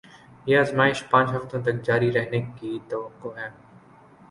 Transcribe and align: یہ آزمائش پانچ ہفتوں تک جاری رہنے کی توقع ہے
یہ 0.45 0.57
آزمائش 0.59 1.03
پانچ 1.09 1.29
ہفتوں 1.33 1.61
تک 1.63 1.83
جاری 1.85 2.11
رہنے 2.11 2.41
کی 2.59 2.77
توقع 2.89 3.29
ہے 3.37 3.49